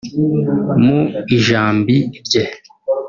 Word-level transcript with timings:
Mu 0.83 0.99
ijambi 1.35 1.95
rye 2.25 2.43